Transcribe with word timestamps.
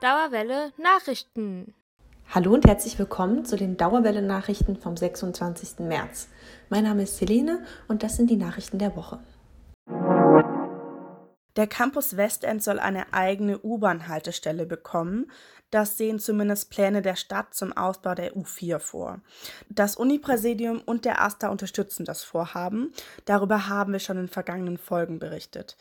Dauerwelle 0.00 0.72
Nachrichten. 0.78 1.74
Hallo 2.30 2.54
und 2.54 2.66
herzlich 2.66 2.98
willkommen 2.98 3.44
zu 3.44 3.56
den 3.56 3.76
Dauerwelle 3.76 4.22
Nachrichten 4.22 4.78
vom 4.78 4.96
26. 4.96 5.80
März. 5.80 6.28
Mein 6.70 6.84
Name 6.84 7.02
ist 7.02 7.20
Helene 7.20 7.66
und 7.86 8.02
das 8.02 8.16
sind 8.16 8.30
die 8.30 8.38
Nachrichten 8.38 8.78
der 8.78 8.96
Woche. 8.96 9.18
Der 11.56 11.66
Campus 11.66 12.16
Westend 12.16 12.62
soll 12.62 12.78
eine 12.78 13.12
eigene 13.12 13.58
U-Bahn-Haltestelle 13.58 14.64
bekommen. 14.64 15.30
Das 15.70 15.98
sehen 15.98 16.18
zumindest 16.18 16.70
Pläne 16.70 17.02
der 17.02 17.16
Stadt 17.16 17.52
zum 17.52 17.76
Ausbau 17.76 18.14
der 18.14 18.32
U4 18.34 18.78
vor. 18.78 19.20
Das 19.68 19.96
Unipräsidium 19.96 20.80
und 20.80 21.04
der 21.04 21.20
AStA 21.20 21.50
unterstützen 21.50 22.06
das 22.06 22.24
Vorhaben. 22.24 22.94
Darüber 23.26 23.68
haben 23.68 23.92
wir 23.92 24.00
schon 24.00 24.16
in 24.16 24.28
vergangenen 24.28 24.78
Folgen 24.78 25.18
berichtet. 25.18 25.76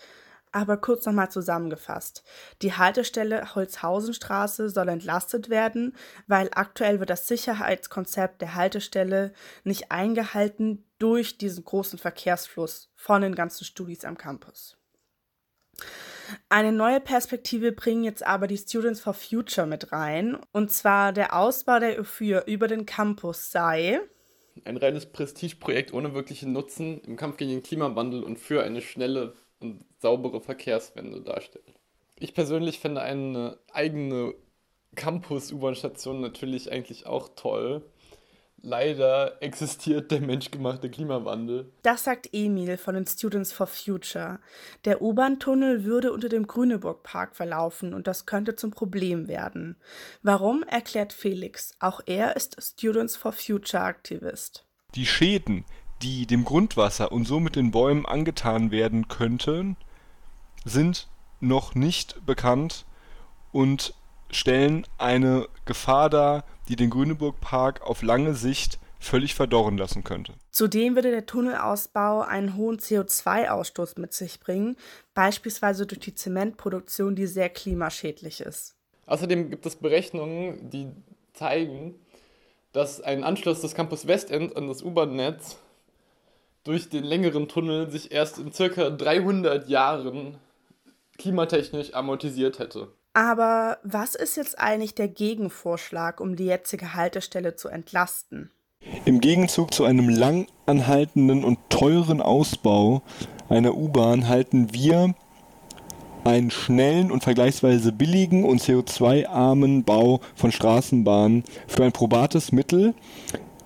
Aber 0.51 0.77
kurz 0.77 1.05
nochmal 1.05 1.29
zusammengefasst. 1.29 2.23
Die 2.61 2.73
Haltestelle 2.73 3.53
Holzhausenstraße 3.53 4.69
soll 4.69 4.89
entlastet 4.89 5.49
werden, 5.49 5.95
weil 6.27 6.49
aktuell 6.53 6.99
wird 6.99 7.11
das 7.11 7.27
Sicherheitskonzept 7.27 8.41
der 8.41 8.55
Haltestelle 8.55 9.33
nicht 9.63 9.91
eingehalten 9.91 10.85
durch 10.97 11.37
diesen 11.37 11.63
großen 11.63 11.99
Verkehrsfluss 11.99 12.91
von 12.95 13.21
den 13.21 13.35
ganzen 13.35 13.63
Studis 13.63 14.05
am 14.05 14.17
Campus. 14.17 14.75
Eine 16.49 16.71
neue 16.71 16.99
Perspektive 16.99 17.71
bringen 17.71 18.03
jetzt 18.03 18.25
aber 18.25 18.47
die 18.47 18.57
Students 18.57 18.99
for 19.01 19.13
Future 19.13 19.67
mit 19.67 19.91
rein. 19.91 20.37
Und 20.51 20.71
zwar 20.71 21.13
der 21.13 21.35
Ausbau 21.35 21.79
der 21.79 22.01
U4 22.01 22.45
über 22.45 22.67
den 22.67 22.85
Campus 22.85 23.51
sei 23.51 23.99
ein 24.65 24.77
reines 24.77 25.05
Prestigeprojekt 25.05 25.93
ohne 25.93 26.13
wirklichen 26.13 26.51
Nutzen 26.51 27.01
im 27.01 27.15
Kampf 27.15 27.37
gegen 27.37 27.51
den 27.51 27.63
Klimawandel 27.63 28.23
und 28.23 28.39
für 28.39 28.63
eine 28.63 28.81
schnelle 28.81 29.35
und 29.59 29.85
saubere 29.99 30.41
Verkehrswende 30.41 31.21
darstellt. 31.21 31.65
Ich 32.17 32.33
persönlich 32.33 32.79
fände 32.79 33.01
eine 33.01 33.57
eigene 33.71 34.33
Campus-U-Bahn-Station 34.95 36.21
natürlich 36.21 36.71
eigentlich 36.71 37.05
auch 37.05 37.29
toll. 37.35 37.83
Leider 38.61 39.41
existiert 39.41 40.11
der 40.11 40.19
menschgemachte 40.19 40.89
Klimawandel. 40.89 41.71
Das 41.81 42.03
sagt 42.03 42.29
Emil 42.33 42.75
von 42.75 42.95
den 42.95 43.07
Students 43.07 43.53
for 43.53 43.67
Future. 43.67 44.39
Der 44.83 45.01
U-Bahn-Tunnel 45.01 45.85
würde 45.85 46.11
unter 46.11 46.27
dem 46.27 46.45
Grüneburg-Park 46.45 47.37
verlaufen 47.37 47.93
und 47.93 48.07
das 48.07 48.25
könnte 48.25 48.55
zum 48.55 48.71
Problem 48.71 49.29
werden. 49.29 49.77
Warum, 50.23 50.63
erklärt 50.63 51.13
Felix. 51.13 51.73
Auch 51.79 52.01
er 52.05 52.35
ist 52.35 52.57
Students 52.61 53.15
for 53.15 53.31
Future-Aktivist. 53.31 54.65
Die 54.95 55.05
Schäden, 55.05 55.63
die 56.01 56.25
dem 56.25 56.45
Grundwasser 56.45 57.11
und 57.11 57.25
somit 57.25 57.55
den 57.55 57.71
Bäumen 57.71 58.05
angetan 58.05 58.71
werden 58.71 59.07
könnten, 59.07 59.75
sind 60.65 61.07
noch 61.39 61.75
nicht 61.75 62.25
bekannt 62.25 62.85
und 63.51 63.93
stellen 64.31 64.85
eine 64.97 65.47
Gefahr 65.65 66.09
dar, 66.09 66.43
die 66.67 66.75
den 66.75 66.89
Grüneburg-Park 66.89 67.81
auf 67.81 68.01
lange 68.01 68.35
Sicht 68.35 68.79
völlig 68.99 69.33
verdorren 69.33 69.77
lassen 69.77 70.03
könnte. 70.03 70.33
Zudem 70.51 70.95
würde 70.95 71.11
der 71.11 71.25
Tunnelausbau 71.25 72.21
einen 72.21 72.55
hohen 72.55 72.77
CO2-Ausstoß 72.79 73.99
mit 73.99 74.13
sich 74.13 74.39
bringen, 74.39 74.75
beispielsweise 75.13 75.87
durch 75.87 76.01
die 76.01 76.15
Zementproduktion, 76.15 77.15
die 77.15 77.27
sehr 77.27 77.49
klimaschädlich 77.49 78.41
ist. 78.41 78.75
Außerdem 79.05 79.49
gibt 79.49 79.65
es 79.65 79.77
Berechnungen, 79.77 80.69
die 80.69 80.89
zeigen, 81.33 81.95
dass 82.73 83.01
ein 83.01 83.23
Anschluss 83.23 83.61
des 83.61 83.73
Campus 83.73 84.05
Westend 84.05 84.55
an 84.55 84.67
das 84.67 84.83
U-Bahn-Netz 84.83 85.57
durch 86.63 86.89
den 86.89 87.03
längeren 87.03 87.47
Tunnel 87.47 87.89
sich 87.89 88.11
erst 88.11 88.37
in 88.37 88.51
circa 88.51 88.89
300 88.89 89.69
Jahren 89.69 90.37
klimatechnisch 91.17 91.93
amortisiert 91.93 92.59
hätte. 92.59 92.89
Aber 93.13 93.79
was 93.83 94.15
ist 94.15 94.37
jetzt 94.37 94.59
eigentlich 94.59 94.95
der 94.95 95.07
Gegenvorschlag, 95.07 96.21
um 96.21 96.35
die 96.35 96.45
jetzige 96.45 96.93
Haltestelle 96.93 97.55
zu 97.55 97.67
entlasten? 97.67 98.51
Im 99.05 99.19
Gegenzug 99.19 99.73
zu 99.73 99.83
einem 99.83 100.09
lang 100.09 100.47
anhaltenden 100.65 101.43
und 101.43 101.59
teuren 101.69 102.21
Ausbau 102.21 103.01
einer 103.49 103.75
U-Bahn 103.75 104.27
halten 104.27 104.73
wir 104.73 105.15
einen 106.23 106.51
schnellen 106.51 107.11
und 107.11 107.23
vergleichsweise 107.23 107.91
billigen 107.91 108.45
und 108.45 108.61
CO2-armen 108.61 109.83
Bau 109.83 110.19
von 110.35 110.51
Straßenbahnen 110.51 111.43
für 111.67 111.83
ein 111.83 111.91
probates 111.91 112.51
Mittel, 112.51 112.93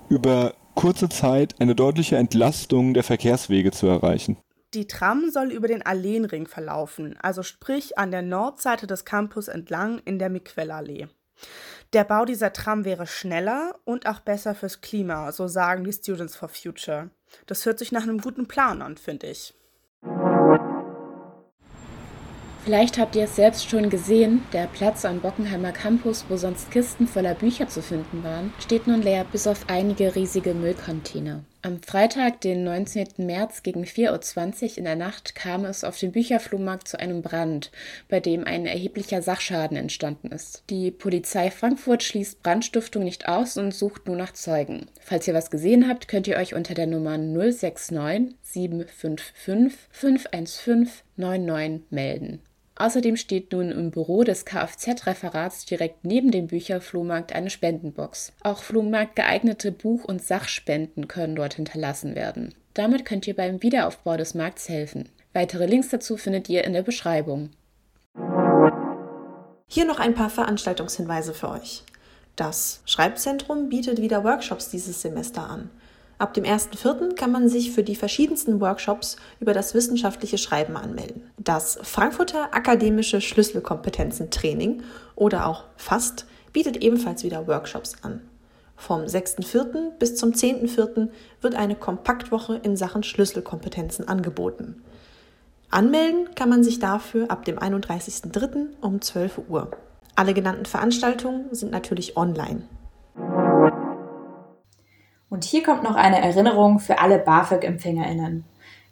über 0.07 0.53
kurze 0.75 1.09
Zeit 1.09 1.55
eine 1.59 1.75
deutliche 1.75 2.17
Entlastung 2.17 2.93
der 2.93 3.03
Verkehrswege 3.03 3.71
zu 3.71 3.87
erreichen. 3.87 4.37
Die 4.73 4.87
Tram 4.87 5.29
soll 5.29 5.51
über 5.51 5.67
den 5.67 5.85
Alleenring 5.85 6.47
verlaufen, 6.47 7.15
also 7.21 7.43
sprich 7.43 7.97
an 7.97 8.11
der 8.11 8.23
Nordseite 8.23 8.87
des 8.87 9.05
Campus 9.05 9.47
entlang 9.47 9.99
in 10.05 10.17
der 10.17 10.29
Miquellallee. 10.29 11.07
Der 11.93 12.03
Bau 12.03 12.25
dieser 12.25 12.53
Tram 12.53 12.85
wäre 12.85 13.05
schneller 13.05 13.75
und 13.85 14.07
auch 14.07 14.19
besser 14.19 14.55
fürs 14.55 14.81
Klima, 14.81 15.31
so 15.31 15.47
sagen 15.47 15.83
die 15.83 15.93
Students 15.93 16.35
for 16.35 16.49
Future. 16.49 17.11
Das 17.45 17.65
hört 17.65 17.77
sich 17.77 17.91
nach 17.91 18.03
einem 18.03 18.19
guten 18.19 18.47
Plan 18.47 18.81
an, 18.81 18.97
finde 18.97 19.27
ich. 19.27 19.53
Vielleicht 22.65 22.97
habt 22.97 23.17
ihr 23.17 23.25
es 23.25 23.35
selbst 23.35 23.69
schon 23.69 23.89
gesehen, 23.89 24.41
der 24.53 24.67
Platz 24.67 25.03
am 25.03 25.19
Bockenheimer 25.19 25.73
Campus, 25.73 26.23
wo 26.29 26.37
sonst 26.37 26.71
Kisten 26.71 27.07
voller 27.07 27.33
Bücher 27.33 27.67
zu 27.67 27.81
finden 27.81 28.23
waren, 28.23 28.53
steht 28.57 28.87
nun 28.87 29.01
leer, 29.01 29.25
bis 29.29 29.47
auf 29.47 29.65
einige 29.67 30.15
riesige 30.15 30.53
Müllcontainer. 30.53 31.43
Am 31.61 31.81
Freitag, 31.81 32.39
den 32.39 32.63
19. 32.63 33.07
März 33.17 33.63
gegen 33.63 33.83
4.20 33.83 34.63
Uhr 34.63 34.77
in 34.77 34.83
der 34.85 34.95
Nacht 34.95 35.35
kam 35.35 35.65
es 35.65 35.83
auf 35.83 35.99
dem 35.99 36.13
Bücherflohmarkt 36.13 36.87
zu 36.87 36.97
einem 36.97 37.21
Brand, 37.21 37.69
bei 38.07 38.21
dem 38.21 38.45
ein 38.45 38.65
erheblicher 38.65 39.21
Sachschaden 39.21 39.75
entstanden 39.75 40.29
ist. 40.29 40.63
Die 40.69 40.89
Polizei 40.89 41.51
Frankfurt 41.51 42.01
schließt 42.01 42.43
Brandstiftung 42.43 43.03
nicht 43.03 43.27
aus 43.27 43.57
und 43.57 43.73
sucht 43.73 44.07
nur 44.07 44.15
nach 44.15 44.31
Zeugen. 44.31 44.85
Falls 45.01 45.27
ihr 45.27 45.33
was 45.33 45.51
gesehen 45.51 45.89
habt, 45.89 46.07
könnt 46.07 46.27
ihr 46.27 46.37
euch 46.37 46.53
unter 46.53 46.75
der 46.75 46.87
Nummer 46.87 47.17
069 47.17 48.37
755 48.41 49.33
515 49.41 50.89
99 51.17 51.91
melden. 51.91 52.39
Außerdem 52.83 53.15
steht 53.15 53.53
nun 53.53 53.71
im 53.71 53.91
Büro 53.91 54.25
des 54.25 54.43
Kfz-Referats 54.43 55.63
direkt 55.65 56.03
neben 56.03 56.31
dem 56.31 56.47
Bücherflohmarkt 56.47 57.33
eine 57.33 57.49
Spendenbox. 57.49 58.33
Auch 58.43 58.61
Flohmarkt 58.61 59.15
geeignete 59.15 59.71
Buch- 59.71 60.03
und 60.03 60.21
Sachspenden 60.21 61.07
können 61.07 61.37
dort 61.37 61.53
hinterlassen 61.53 62.13
werden. 62.13 62.53
Damit 62.73 63.05
könnt 63.05 63.25
ihr 63.25 63.37
beim 63.37 63.63
Wiederaufbau 63.63 64.17
des 64.17 64.33
Markts 64.33 64.67
helfen. 64.67 65.07
Weitere 65.31 65.65
Links 65.65 65.87
dazu 65.91 66.17
findet 66.17 66.49
ihr 66.49 66.65
in 66.65 66.73
der 66.73 66.81
Beschreibung. 66.81 67.51
Hier 69.69 69.85
noch 69.85 70.01
ein 70.01 70.13
paar 70.13 70.29
Veranstaltungshinweise 70.29 71.33
für 71.33 71.51
euch. 71.51 71.83
Das 72.35 72.81
Schreibzentrum 72.83 73.69
bietet 73.69 74.01
wieder 74.01 74.25
Workshops 74.25 74.71
dieses 74.71 75.01
Semester 75.01 75.49
an. 75.49 75.69
Ab 76.17 76.33
dem 76.33 76.43
1.4. 76.43 77.15
kann 77.15 77.31
man 77.31 77.49
sich 77.49 77.71
für 77.71 77.83
die 77.83 77.95
verschiedensten 77.95 78.61
Workshops 78.61 79.17
über 79.39 79.53
das 79.53 79.73
wissenschaftliche 79.73 80.37
Schreiben 80.37 80.77
anmelden. 80.77 81.29
Das 81.37 81.79
Frankfurter 81.81 82.53
Akademische 82.53 83.19
Schlüsselkompetenzen-Training 83.19 84.83
oder 85.15 85.47
auch 85.47 85.65
FAST 85.75 86.25
bietet 86.53 86.77
ebenfalls 86.77 87.23
wieder 87.23 87.47
Workshops 87.47 87.95
an. 88.03 88.21
Vom 88.75 89.01
6.4. 89.01 89.91
bis 89.97 90.15
zum 90.15 90.31
10.4. 90.31 91.09
wird 91.41 91.55
eine 91.55 91.75
Kompaktwoche 91.75 92.55
in 92.55 92.75
Sachen 92.77 93.03
Schlüsselkompetenzen 93.03 94.07
angeboten. 94.07 94.83
Anmelden 95.69 96.35
kann 96.35 96.49
man 96.49 96.63
sich 96.63 96.79
dafür 96.79 97.31
ab 97.31 97.45
dem 97.45 97.57
31.3. 97.57 98.67
um 98.81 99.01
12 99.01 99.41
Uhr. 99.49 99.71
Alle 100.15 100.33
genannten 100.33 100.65
Veranstaltungen 100.65 101.45
sind 101.51 101.71
natürlich 101.71 102.15
online. 102.15 102.63
Und 105.33 105.45
hier 105.45 105.63
kommt 105.63 105.81
noch 105.81 105.95
eine 105.95 106.21
Erinnerung 106.21 106.77
für 106.77 106.99
alle 106.99 107.17
BAföG-EmpfängerInnen. 107.17 108.45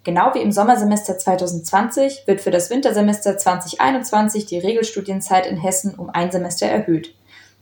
Genau 0.03 0.33
wie 0.33 0.41
im 0.41 0.51
Sommersemester 0.51 1.15
2020 1.15 2.23
wird 2.25 2.41
für 2.41 2.49
das 2.49 2.71
Wintersemester 2.71 3.37
2021 3.37 4.47
die 4.47 4.57
Regelstudienzeit 4.57 5.45
in 5.45 5.57
Hessen 5.57 5.93
um 5.93 6.09
ein 6.09 6.31
Semester 6.31 6.65
erhöht. 6.65 7.13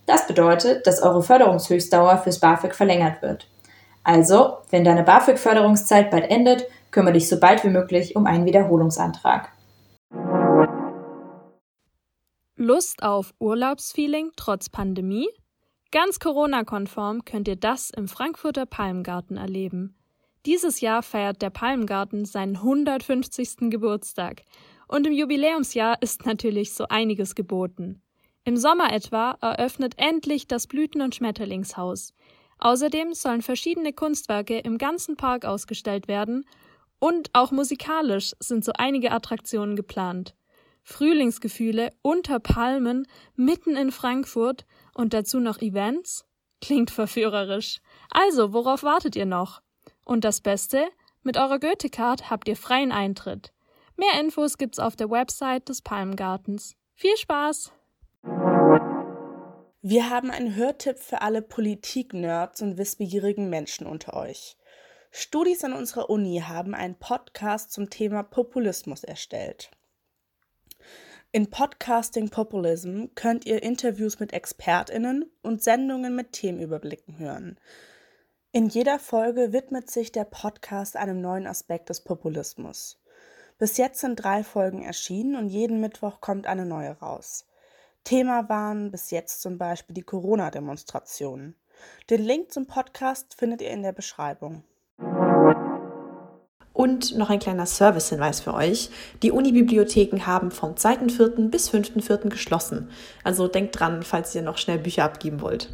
Das 0.05 0.27
bedeutet, 0.27 0.87
dass 0.87 1.03
eure 1.03 1.21
Förderungshöchstdauer 1.21 2.19
fürs 2.19 2.39
BAföG 2.39 2.73
verlängert 2.73 3.21
wird. 3.21 3.49
Also, 4.05 4.59
wenn 4.69 4.85
deine 4.85 5.03
BAföG-Förderungszeit 5.03 6.09
bald 6.09 6.31
endet, 6.31 6.65
kümmere 6.91 7.15
dich 7.15 7.27
so 7.27 7.37
bald 7.37 7.65
wie 7.65 7.69
möglich 7.71 8.15
um 8.15 8.25
einen 8.25 8.45
Wiederholungsantrag. 8.45 9.51
Lust 12.55 13.03
auf 13.03 13.33
Urlaubsfeeling 13.39 14.31
trotz 14.37 14.69
Pandemie? 14.69 15.27
Ganz 15.91 16.19
Corona-konform 16.19 17.25
könnt 17.25 17.47
ihr 17.47 17.55
das 17.55 17.89
im 17.89 18.07
Frankfurter 18.07 18.67
Palmgarten 18.67 19.37
erleben. 19.37 19.95
Dieses 20.45 20.81
Jahr 20.81 21.01
feiert 21.01 21.41
der 21.41 21.49
Palmgarten 21.49 22.25
seinen 22.25 22.57
150. 22.57 23.71
Geburtstag 23.71 24.43
und 24.87 25.07
im 25.07 25.13
Jubiläumsjahr 25.13 25.99
ist 25.99 26.27
natürlich 26.27 26.73
so 26.73 26.85
einiges 26.89 27.33
geboten. 27.33 28.03
Im 28.43 28.55
Sommer 28.55 28.93
etwa 28.93 29.31
eröffnet 29.41 29.95
endlich 29.97 30.47
das 30.47 30.67
Blüten- 30.67 31.01
und 31.01 31.15
Schmetterlingshaus. 31.15 32.13
Außerdem 32.59 33.15
sollen 33.15 33.41
verschiedene 33.41 33.91
Kunstwerke 33.91 34.59
im 34.59 34.77
ganzen 34.77 35.17
Park 35.17 35.43
ausgestellt 35.43 36.07
werden 36.07 36.45
und 36.99 37.31
auch 37.33 37.49
musikalisch 37.49 38.33
sind 38.39 38.63
so 38.63 38.73
einige 38.77 39.11
Attraktionen 39.11 39.75
geplant. 39.75 40.35
Frühlingsgefühle 40.89 41.91
unter 42.01 42.39
Palmen 42.39 43.07
mitten 43.35 43.77
in 43.77 43.91
Frankfurt 43.91 44.65
und 44.95 45.13
dazu 45.13 45.39
noch 45.39 45.61
Events? 45.61 46.25
Klingt 46.61 46.89
verführerisch. 46.89 47.79
Also, 48.09 48.53
worauf 48.53 48.81
wartet 48.81 49.15
ihr 49.15 49.27
noch? 49.27 49.61
Und 50.03 50.23
das 50.23 50.41
Beste? 50.41 50.89
Mit 51.21 51.37
eurer 51.37 51.59
Goethe-Card 51.59 52.31
habt 52.31 52.47
ihr 52.47 52.55
freien 52.55 52.91
Eintritt. 52.91 53.53
Mehr 53.97 54.19
Infos 54.19 54.57
gibt's 54.57 54.79
auf 54.79 54.95
der 54.95 55.11
Website 55.11 55.69
des 55.69 55.83
Palmgartens. 55.83 56.75
Viel 56.95 57.15
Spaß! 57.17 57.71
Wir 59.81 60.09
haben 60.09 60.31
einen 60.31 60.55
Hörtipp 60.55 60.97
für 60.97 61.21
alle 61.21 61.43
Politik-Nerds 61.43 62.63
und 62.63 62.77
wissbegierigen 62.77 63.47
Menschen 63.49 63.85
unter 63.85 64.15
euch. 64.15 64.57
Studis 65.11 65.63
an 65.63 65.73
unserer 65.73 66.09
Uni 66.09 66.43
haben 66.45 66.73
einen 66.73 66.97
Podcast 66.97 67.71
zum 67.71 67.91
Thema 67.91 68.23
Populismus 68.23 69.03
erstellt. 69.03 69.69
In 71.31 71.51
Podcasting 71.51 72.29
Populism 72.29 73.05
könnt 73.13 73.45
ihr 73.45 73.61
Interviews 73.61 74.19
mit 74.19 74.33
ExpertInnen 74.33 75.31
und 75.43 75.61
Sendungen 75.61 76.15
mit 76.15 76.31
Themenüberblicken 76.31 77.19
hören. 77.19 77.59
In 78.51 78.67
jeder 78.67 78.97
Folge 78.97 79.53
widmet 79.53 79.91
sich 79.91 80.11
der 80.11 80.23
Podcast 80.23 80.97
einem 80.97 81.21
neuen 81.21 81.45
Aspekt 81.45 81.89
des 81.89 82.03
Populismus. 82.03 82.99
Bis 83.59 83.77
jetzt 83.77 83.99
sind 83.99 84.15
drei 84.15 84.43
Folgen 84.43 84.81
erschienen 84.81 85.35
und 85.35 85.49
jeden 85.49 85.79
Mittwoch 85.79 86.19
kommt 86.19 86.47
eine 86.47 86.65
neue 86.65 86.93
raus. 86.93 87.45
Thema 88.03 88.49
waren 88.49 88.89
bis 88.89 89.11
jetzt 89.11 89.43
zum 89.43 89.59
Beispiel 89.59 89.93
die 89.93 90.01
Corona-Demonstrationen. 90.01 91.55
Den 92.09 92.23
Link 92.23 92.51
zum 92.51 92.65
Podcast 92.65 93.35
findet 93.35 93.61
ihr 93.61 93.69
in 93.69 93.83
der 93.83 93.93
Beschreibung. 93.93 94.63
Und 96.79 97.17
noch 97.17 97.29
ein 97.29 97.39
kleiner 97.39 97.65
Servicehinweis 97.65 98.39
für 98.39 98.53
euch. 98.53 98.89
Die 99.21 99.33
Unibibliotheken 99.33 100.25
haben 100.25 100.49
vom 100.49 100.75
2.4. 100.75 101.49
bis 101.49 101.69
5.4. 101.69 102.29
geschlossen. 102.29 102.89
Also 103.21 103.49
denkt 103.49 103.77
dran, 103.77 104.01
falls 104.01 104.33
ihr 104.33 104.43
noch 104.43 104.57
schnell 104.57 104.77
Bücher 104.77 105.03
abgeben 105.03 105.41
wollt. 105.41 105.69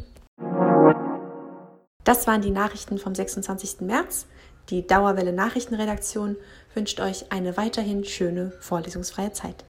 Das 2.02 2.26
waren 2.26 2.42
die 2.42 2.50
Nachrichten 2.50 2.98
vom 2.98 3.14
26. 3.14 3.82
März. 3.82 4.26
Die 4.68 4.84
Dauerwelle 4.84 5.32
Nachrichtenredaktion 5.32 6.34
wünscht 6.74 6.98
euch 6.98 7.30
eine 7.30 7.56
weiterhin 7.56 8.04
schöne 8.04 8.50
vorlesungsfreie 8.58 9.30
Zeit. 9.30 9.65